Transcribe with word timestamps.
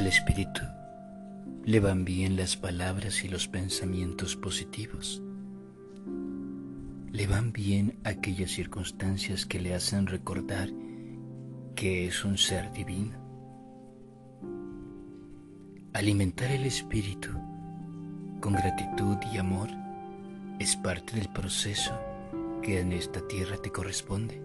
Al 0.00 0.06
espíritu 0.06 0.62
le 1.66 1.78
van 1.78 2.06
bien 2.06 2.34
las 2.34 2.56
palabras 2.56 3.22
y 3.22 3.28
los 3.28 3.48
pensamientos 3.48 4.34
positivos. 4.34 5.22
Le 7.12 7.26
van 7.26 7.52
bien 7.52 7.98
aquellas 8.04 8.50
circunstancias 8.50 9.44
que 9.44 9.60
le 9.60 9.74
hacen 9.74 10.06
recordar 10.06 10.70
que 11.76 12.06
es 12.06 12.24
un 12.24 12.38
ser 12.38 12.72
divino. 12.72 13.18
Alimentar 15.92 16.50
el 16.50 16.64
espíritu 16.64 17.32
con 18.40 18.54
gratitud 18.54 19.18
y 19.30 19.36
amor 19.36 19.68
es 20.58 20.76
parte 20.76 21.14
del 21.14 21.28
proceso 21.28 21.92
que 22.62 22.80
en 22.80 22.92
esta 22.92 23.20
tierra 23.28 23.58
te 23.58 23.70
corresponde. 23.70 24.40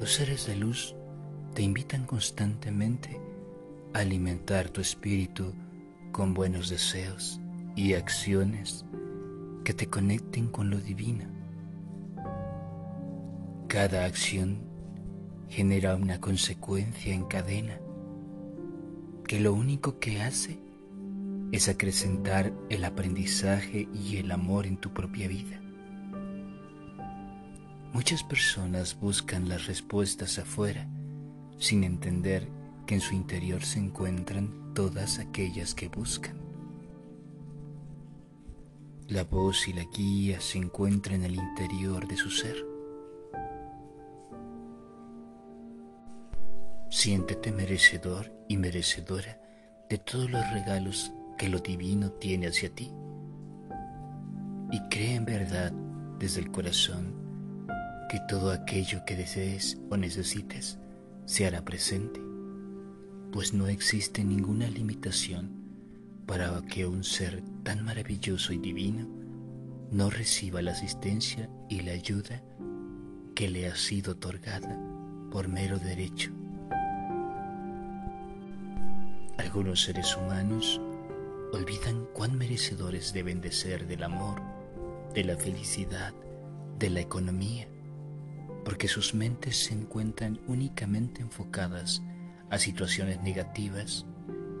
Los 0.00 0.14
seres 0.14 0.48
de 0.48 0.56
luz 0.56 0.96
te 1.54 1.62
invitan 1.62 2.06
constantemente 2.06 3.20
a 3.92 3.98
alimentar 3.98 4.70
tu 4.70 4.80
espíritu 4.80 5.52
con 6.10 6.32
buenos 6.32 6.70
deseos 6.70 7.40
y 7.76 7.94
acciones 7.94 8.84
que 9.64 9.74
te 9.74 9.86
conecten 9.88 10.48
con 10.48 10.70
lo 10.70 10.78
divino. 10.78 11.26
Cada 13.68 14.04
acción 14.04 14.58
genera 15.48 15.96
una 15.96 16.20
consecuencia 16.20 17.12
en 17.12 17.24
cadena 17.24 17.78
que 19.26 19.40
lo 19.40 19.52
único 19.52 19.98
que 19.98 20.22
hace 20.22 20.58
es 21.52 21.68
acrecentar 21.68 22.52
el 22.70 22.84
aprendizaje 22.84 23.88
y 23.92 24.16
el 24.16 24.30
amor 24.30 24.66
en 24.66 24.78
tu 24.78 24.92
propia 24.92 25.28
vida. 25.28 25.60
Muchas 27.92 28.22
personas 28.22 28.98
buscan 28.98 29.50
las 29.50 29.66
respuestas 29.66 30.38
afuera 30.38 30.88
sin 31.62 31.84
entender 31.84 32.48
que 32.86 32.96
en 32.96 33.00
su 33.00 33.14
interior 33.14 33.62
se 33.62 33.78
encuentran 33.78 34.74
todas 34.74 35.20
aquellas 35.20 35.76
que 35.76 35.86
buscan. 35.86 36.34
La 39.06 39.22
voz 39.22 39.68
y 39.68 39.72
la 39.72 39.84
guía 39.84 40.40
se 40.40 40.58
encuentran 40.58 41.20
en 41.20 41.24
el 41.26 41.36
interior 41.36 42.08
de 42.08 42.16
su 42.16 42.30
ser. 42.30 42.56
Siéntete 46.90 47.52
merecedor 47.52 48.32
y 48.48 48.56
merecedora 48.56 49.40
de 49.88 49.98
todos 49.98 50.28
los 50.28 50.50
regalos 50.50 51.12
que 51.38 51.48
lo 51.48 51.60
divino 51.60 52.10
tiene 52.10 52.48
hacia 52.48 52.74
ti. 52.74 52.90
Y 54.72 54.80
cree 54.88 55.14
en 55.14 55.24
verdad 55.26 55.72
desde 56.18 56.40
el 56.40 56.50
corazón 56.50 57.14
que 58.10 58.18
todo 58.28 58.50
aquello 58.50 59.04
que 59.04 59.14
desees 59.14 59.78
o 59.90 59.96
necesites 59.96 60.81
se 61.32 61.46
hará 61.46 61.64
presente, 61.64 62.20
pues 63.32 63.54
no 63.54 63.66
existe 63.66 64.22
ninguna 64.22 64.68
limitación 64.68 65.50
para 66.26 66.60
que 66.66 66.84
un 66.84 67.04
ser 67.04 67.42
tan 67.62 67.82
maravilloso 67.86 68.52
y 68.52 68.58
divino 68.58 69.08
no 69.90 70.10
reciba 70.10 70.60
la 70.60 70.72
asistencia 70.72 71.48
y 71.70 71.80
la 71.80 71.92
ayuda 71.92 72.42
que 73.34 73.48
le 73.48 73.66
ha 73.66 73.74
sido 73.76 74.12
otorgada 74.12 74.78
por 75.30 75.48
mero 75.48 75.78
derecho. 75.78 76.32
Algunos 79.38 79.84
seres 79.84 80.14
humanos 80.14 80.82
olvidan 81.54 82.08
cuán 82.12 82.36
merecedores 82.36 83.14
deben 83.14 83.40
de 83.40 83.52
ser 83.52 83.86
del 83.86 84.02
amor, 84.02 84.38
de 85.14 85.24
la 85.24 85.36
felicidad, 85.36 86.12
de 86.78 86.90
la 86.90 87.00
economía, 87.00 87.71
porque 88.64 88.88
sus 88.88 89.14
mentes 89.14 89.56
se 89.56 89.74
encuentran 89.74 90.40
únicamente 90.46 91.22
enfocadas 91.22 92.02
a 92.50 92.58
situaciones 92.58 93.22
negativas 93.22 94.06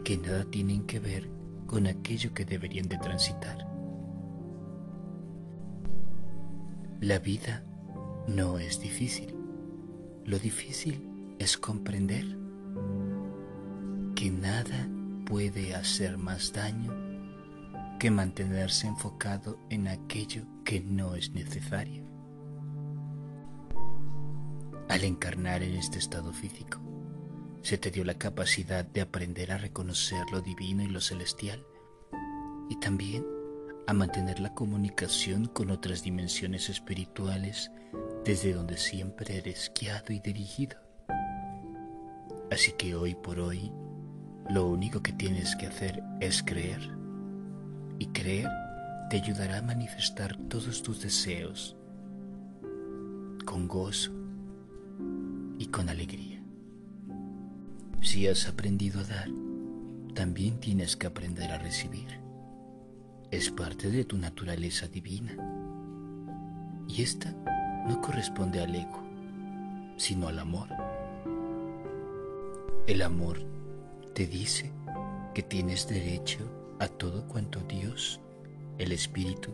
que 0.04 0.16
nada 0.16 0.44
tienen 0.44 0.84
que 0.86 0.98
ver 0.98 1.30
con 1.66 1.86
aquello 1.86 2.34
que 2.34 2.44
deberían 2.44 2.88
de 2.88 2.98
transitar. 2.98 3.66
La 7.00 7.18
vida 7.18 7.64
no 8.28 8.58
es 8.58 8.80
difícil. 8.80 9.34
Lo 10.24 10.38
difícil 10.38 11.34
es 11.38 11.56
comprender 11.56 12.38
que 14.14 14.30
nada 14.30 14.88
puede 15.26 15.74
hacer 15.74 16.18
más 16.18 16.52
daño 16.52 16.92
que 17.98 18.10
mantenerse 18.10 18.86
enfocado 18.86 19.58
en 19.70 19.88
aquello 19.88 20.44
que 20.64 20.80
no 20.80 21.14
es 21.14 21.32
necesario. 21.32 22.11
Al 24.92 25.04
encarnar 25.04 25.62
en 25.62 25.74
este 25.74 25.98
estado 25.98 26.34
físico, 26.34 26.78
se 27.62 27.78
te 27.78 27.90
dio 27.90 28.04
la 28.04 28.18
capacidad 28.18 28.84
de 28.84 29.00
aprender 29.00 29.50
a 29.50 29.56
reconocer 29.56 30.22
lo 30.30 30.42
divino 30.42 30.82
y 30.82 30.88
lo 30.88 31.00
celestial 31.00 31.64
y 32.68 32.78
también 32.78 33.24
a 33.86 33.94
mantener 33.94 34.38
la 34.38 34.52
comunicación 34.52 35.46
con 35.46 35.70
otras 35.70 36.02
dimensiones 36.02 36.68
espirituales 36.68 37.70
desde 38.26 38.52
donde 38.52 38.76
siempre 38.76 39.38
eres 39.38 39.72
guiado 39.74 40.12
y 40.12 40.20
dirigido. 40.20 40.76
Así 42.50 42.72
que 42.72 42.94
hoy 42.94 43.14
por 43.14 43.40
hoy, 43.40 43.72
lo 44.50 44.66
único 44.66 45.02
que 45.02 45.14
tienes 45.14 45.56
que 45.56 45.68
hacer 45.68 46.02
es 46.20 46.42
creer. 46.42 46.82
Y 47.98 48.08
creer 48.08 48.50
te 49.08 49.16
ayudará 49.22 49.56
a 49.56 49.62
manifestar 49.62 50.36
todos 50.50 50.82
tus 50.82 51.00
deseos 51.00 51.78
con 53.46 53.66
gozo 53.66 54.21
con 55.72 55.88
alegría. 55.88 56.40
Si 58.02 58.28
has 58.28 58.46
aprendido 58.46 59.00
a 59.00 59.04
dar, 59.04 59.28
también 60.14 60.60
tienes 60.60 60.96
que 60.96 61.06
aprender 61.06 61.50
a 61.50 61.58
recibir. 61.58 62.20
Es 63.30 63.50
parte 63.50 63.90
de 63.90 64.04
tu 64.04 64.18
naturaleza 64.18 64.86
divina. 64.86 65.34
Y 66.86 67.02
esta 67.02 67.32
no 67.88 68.00
corresponde 68.02 68.60
al 68.60 68.74
ego, 68.74 69.02
sino 69.96 70.28
al 70.28 70.38
amor. 70.38 70.68
El 72.86 73.00
amor 73.00 73.38
te 74.14 74.26
dice 74.26 74.70
que 75.34 75.42
tienes 75.42 75.88
derecho 75.88 76.40
a 76.80 76.88
todo 76.88 77.26
cuanto 77.26 77.60
Dios, 77.60 78.20
el 78.78 78.92
Espíritu 78.92 79.52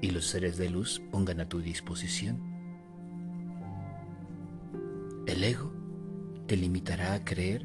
y 0.00 0.10
los 0.10 0.26
seres 0.26 0.56
de 0.56 0.70
luz 0.70 1.02
pongan 1.10 1.40
a 1.40 1.48
tu 1.48 1.60
disposición. 1.60 2.51
El 5.26 5.44
ego 5.44 5.72
te 6.46 6.56
limitará 6.56 7.14
a 7.14 7.24
creer 7.24 7.64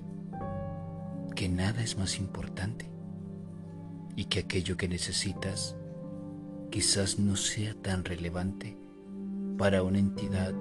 que 1.36 1.50
nada 1.50 1.82
es 1.82 1.98
más 1.98 2.20
importante 2.20 2.92
y 4.16 4.26
que 4.26 4.40
aquello 4.40 4.78
que 4.78 4.88
necesitas 4.88 5.76
quizás 6.70 7.18
no 7.18 7.36
sea 7.36 7.74
tan 7.74 8.06
relevante 8.06 8.78
para 9.58 9.82
una 9.82 9.98
entidad 9.98 10.54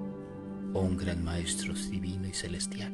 o 0.73 0.81
un 0.81 0.97
gran 0.97 1.23
maestro 1.23 1.75
divino 1.75 2.27
y 2.27 2.33
celestial. 2.33 2.93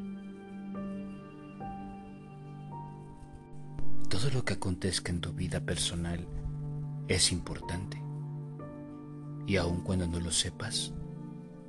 Todo 4.09 4.29
lo 4.33 4.43
que 4.43 4.53
acontezca 4.53 5.13
en 5.13 5.21
tu 5.21 5.31
vida 5.31 5.61
personal 5.61 6.27
es 7.07 7.31
importante 7.31 8.03
y 9.47 9.55
aun 9.55 9.81
cuando 9.81 10.07
no 10.07 10.19
lo 10.19 10.31
sepas, 10.31 10.93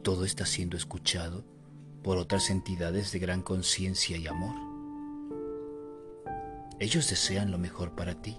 todo 0.02 0.24
está 0.24 0.44
siendo 0.46 0.76
escuchado 0.76 1.53
por 2.04 2.18
otras 2.18 2.50
entidades 2.50 3.12
de 3.12 3.18
gran 3.18 3.40
conciencia 3.40 4.18
y 4.18 4.26
amor. 4.26 4.54
Ellos 6.78 7.08
desean 7.08 7.50
lo 7.50 7.56
mejor 7.56 7.94
para 7.94 8.20
ti, 8.20 8.38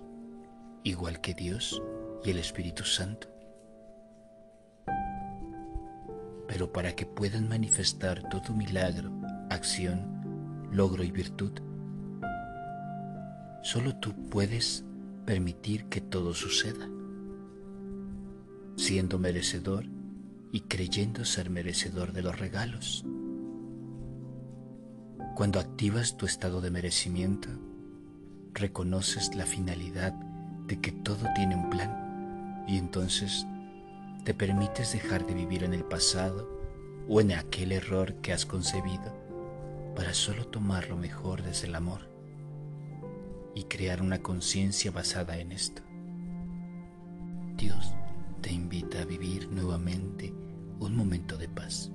igual 0.84 1.20
que 1.20 1.34
Dios 1.34 1.82
y 2.24 2.30
el 2.30 2.38
Espíritu 2.38 2.84
Santo. 2.84 3.28
Pero 6.48 6.72
para 6.72 6.96
que 6.96 7.08
puedan 7.08 7.50
manifestar 7.50 8.30
todo 8.30 8.54
milagro, 8.54 9.12
acción, 9.50 10.70
logro 10.72 11.04
y 11.04 11.10
virtud, 11.10 11.54
solo 13.64 13.96
tú 13.96 14.14
puedes 14.30 14.86
permitir 15.26 15.86
que 15.86 16.02
todo 16.02 16.36
suceda, 16.36 16.88
siendo 18.76 19.18
merecedor 19.18 19.86
y 20.52 20.62
creyendo 20.62 21.26
ser 21.26 21.50
merecedor 21.50 22.14
de 22.14 22.22
los 22.22 22.38
regalos. 22.38 23.04
Cuando 25.36 25.60
activas 25.60 26.16
tu 26.16 26.26
estado 26.26 26.62
de 26.62 26.72
merecimiento, 26.72 27.50
reconoces 28.54 29.36
la 29.36 29.46
finalidad 29.46 30.14
de 30.66 30.80
que 30.80 30.94
todo 30.94 31.28
tiene 31.36 31.58
un 31.58 31.70
plan 31.70 32.64
y 32.70 32.78
entonces 32.78 33.46
te 34.24 34.34
permites 34.34 34.94
dejar 34.94 35.28
de 35.28 35.34
vivir 35.34 35.66
en 35.66 35.74
el 35.74 35.84
pasado 35.84 36.50
o 37.10 37.20
en 37.20 37.34
aquel 37.34 37.74
error 37.74 38.16
que 38.22 38.32
has 38.32 38.46
concebido 38.46 39.14
para 39.94 40.14
solo 40.14 40.48
tomar 40.48 40.88
lo 40.88 40.96
mejor 40.96 41.44
desde 41.44 41.68
el 41.68 41.76
amor 41.76 42.10
y 43.54 43.66
crear 43.66 44.02
una 44.02 44.20
conciencia 44.20 44.90
basada 44.90 45.38
en 45.38 45.52
esto. 45.52 45.82
Dios 47.58 47.94
te 48.40 48.54
invita 48.54 49.02
a 49.02 49.06
vivir 49.06 49.50
nuevamente 49.52 50.34
un 50.80 50.96
momento 50.96 51.38
de 51.38 51.50
paz 51.50 51.92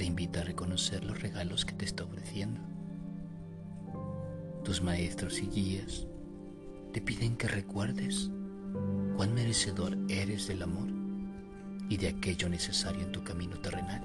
te 0.00 0.06
invita 0.06 0.40
a 0.40 0.44
reconocer 0.44 1.04
los 1.04 1.20
regalos 1.20 1.66
que 1.66 1.74
te 1.74 1.84
está 1.84 2.04
ofreciendo 2.04 2.58
tus 4.64 4.80
maestros 4.80 5.38
y 5.42 5.46
guías 5.48 6.06
te 6.94 7.02
piden 7.02 7.36
que 7.36 7.48
recuerdes 7.48 8.30
cuán 9.14 9.34
merecedor 9.34 9.98
eres 10.08 10.48
del 10.48 10.62
amor 10.62 10.88
y 11.90 11.98
de 11.98 12.08
aquello 12.08 12.48
necesario 12.48 13.02
en 13.02 13.12
tu 13.12 13.22
camino 13.24 13.60
terrenal. 13.60 14.02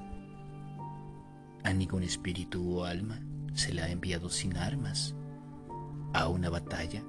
A 1.64 1.72
ningún 1.72 2.04
espíritu 2.04 2.80
o 2.80 2.84
alma 2.84 3.22
se 3.54 3.74
le 3.74 3.82
ha 3.82 3.90
enviado 3.90 4.30
sin 4.30 4.58
armas 4.58 5.16
a 6.14 6.28
una 6.28 6.50
batalla 6.50 7.06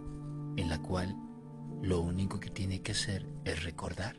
en 0.57 0.69
la 0.69 0.81
cual 0.81 1.17
lo 1.83 2.03
único 2.03 2.39
que 2.39 2.51
tiene 2.51 2.83
que 2.83 2.93
hacer 2.93 3.27
es 3.45 3.65
recordar. 3.65 4.17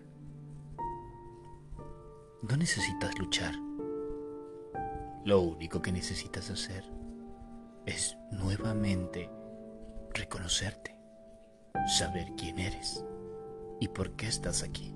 No 2.41 2.57
necesitas 2.57 3.17
luchar. 3.17 3.66
Lo 5.25 5.41
único 5.41 5.81
que 5.81 5.91
necesitas 5.91 6.49
hacer 6.49 6.83
es 7.85 8.17
nuevamente 8.31 9.29
reconocerte, 10.13 10.99
saber 11.97 12.27
quién 12.37 12.59
eres 12.59 13.03
y 13.79 13.87
por 13.87 14.15
qué 14.15 14.27
estás 14.27 14.63
aquí. 14.63 14.93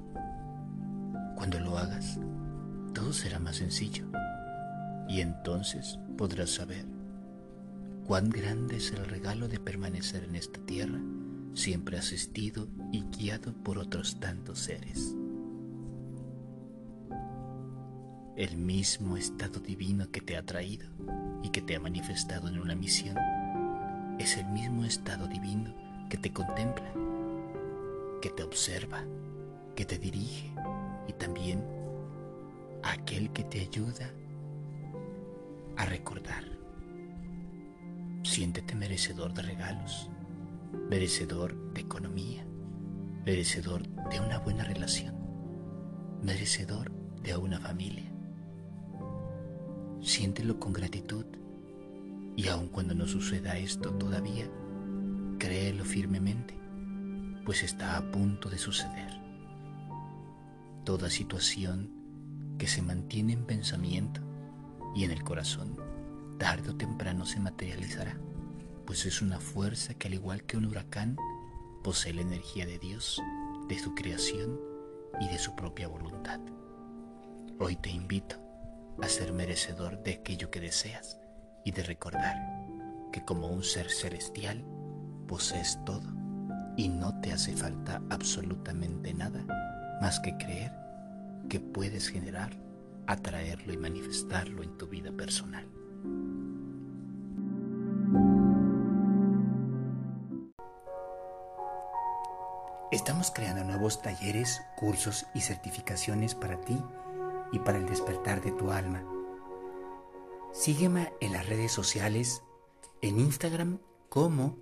Cuando 1.36 1.60
lo 1.60 1.78
hagas, 1.78 2.20
todo 2.94 3.14
será 3.14 3.40
más 3.40 3.58
sencillo 3.58 4.06
y 5.08 5.22
entonces 5.22 6.00
podrás 6.18 6.52
saber 6.52 6.86
cuán 8.06 8.30
grande 8.30 8.78
es 8.78 8.92
el 8.92 9.06
regalo 9.06 9.48
de 9.48 9.60
permanecer 9.60 10.24
en 10.24 10.36
esta 10.36 10.60
tierra, 10.66 11.00
siempre 11.54 11.98
asistido 11.98 12.68
y 12.92 13.04
guiado 13.06 13.54
por 13.54 13.78
otros 13.78 14.20
tantos 14.20 14.60
seres. 14.60 15.16
El 18.38 18.56
mismo 18.56 19.18
estado 19.18 19.60
divino 19.60 20.10
que 20.10 20.22
te 20.22 20.38
ha 20.38 20.44
traído 20.44 20.88
y 21.44 21.50
que 21.50 21.62
te 21.62 21.76
ha 21.76 21.82
manifestado 21.82 22.48
en 22.48 22.60
una 22.60 22.76
misión 22.76 23.18
es 24.20 24.38
el 24.38 24.46
mismo 24.46 24.86
estado 24.86 25.28
divino 25.28 25.76
que 26.10 26.18
te 26.18 26.32
contempla, 26.32 26.94
que 28.22 28.30
te 28.30 28.44
observa, 28.44 29.04
que 29.76 29.84
te 29.84 29.98
dirige 29.98 30.50
y 31.10 31.14
también 31.14 31.62
aquel 32.84 33.32
que 33.32 33.44
te 33.44 33.60
ayuda 33.60 34.10
a 35.76 35.86
recordar. 35.86 36.46
Siéntete 38.24 38.76
merecedor 38.76 39.34
de 39.34 39.42
regalos, 39.42 40.10
merecedor 40.90 41.74
de 41.74 41.82
economía, 41.82 42.46
merecedor 43.26 43.86
de 44.10 44.22
una 44.22 44.40
buena 44.40 44.64
relación, 44.64 45.16
merecedor 46.24 46.92
de 47.22 47.36
una 47.36 47.60
familia. 47.60 48.11
Siéntelo 50.02 50.60
con 50.60 50.74
gratitud 50.74 51.26
y 52.36 52.48
aun 52.48 52.70
cuando 52.70 52.96
no 52.96 53.06
suceda 53.06 53.60
esto 53.60 53.94
todavía, 53.94 54.50
créelo 55.38 55.86
firmemente, 55.86 56.58
pues 57.46 57.62
está 57.62 57.98
a 57.98 58.12
punto 58.12 58.50
de 58.50 58.58
suceder. 58.58 59.12
Toda 60.86 61.12
situación 61.12 61.92
que 62.58 62.66
se 62.66 62.82
mantiene 62.82 63.34
en 63.34 63.46
pensamiento 63.46 64.22
y 64.96 65.04
en 65.04 65.12
el 65.12 65.24
corazón, 65.24 65.78
tarde 66.40 66.72
o 66.72 66.76
temprano 66.76 67.28
se 67.28 67.40
materializará, 67.40 68.18
pues 68.88 69.06
es 69.06 69.22
una 69.22 69.40
fuerza 69.40 69.94
que 69.94 70.08
al 70.08 70.16
igual 70.16 70.44
que 70.44 70.58
un 70.58 70.66
huracán, 70.66 71.16
posee 71.84 72.16
la 72.16 72.22
energía 72.22 72.66
de 72.66 72.80
Dios, 72.80 73.22
de 73.68 73.78
su 73.78 73.94
creación 73.94 74.60
y 75.20 75.28
de 75.28 75.38
su 75.38 75.56
propia 75.56 75.88
voluntad. 75.88 76.40
Hoy 77.60 77.76
te 77.76 77.92
invito 77.92 78.51
a 79.02 79.08
ser 79.08 79.34
merecedor 79.34 80.02
de 80.04 80.14
aquello 80.14 80.50
que 80.50 80.60
deseas 80.60 81.20
y 81.64 81.72
de 81.72 81.84
recordar 81.84 82.36
que 83.12 83.24
como 83.24 83.48
un 83.48 83.64
ser 83.64 83.90
celestial 83.90 84.66
posees 85.28 85.80
todo 85.86 86.10
y 86.78 86.90
no 86.90 87.20
te 87.22 87.32
hace 87.32 87.56
falta 87.56 88.02
absolutamente 88.10 89.14
nada 89.14 89.46
más 90.02 90.20
que 90.20 90.36
creer 90.38 90.72
que 91.50 91.60
puedes 91.60 92.08
generar, 92.08 92.52
atraerlo 93.08 93.74
y 93.74 93.78
manifestarlo 93.78 94.64
en 94.64 94.78
tu 94.78 94.88
vida 94.88 95.12
personal. 95.12 95.68
Estamos 102.92 103.32
creando 103.32 103.64
nuevos 103.64 104.02
talleres, 104.02 104.62
cursos 104.76 105.26
y 105.34 105.42
certificaciones 105.42 106.36
para 106.36 106.60
ti 106.62 106.78
y 107.52 107.60
para 107.60 107.78
el 107.78 107.86
despertar 107.86 108.42
de 108.42 108.52
tu 108.52 108.72
alma. 108.72 109.06
Sígueme 110.54 111.14
en 111.22 111.34
las 111.34 111.48
redes 111.48 111.72
sociales, 111.72 112.42
en 113.02 113.20
Instagram 113.20 113.80
como 114.10 114.58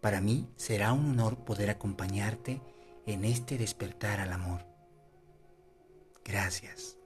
Para 0.00 0.20
mí 0.20 0.48
será 0.56 0.92
un 0.92 1.10
honor 1.10 1.44
poder 1.44 1.70
acompañarte 1.70 2.60
en 3.06 3.24
este 3.24 3.58
despertar 3.58 4.20
al 4.20 4.32
amor. 4.32 4.64
Gracias. 6.24 6.99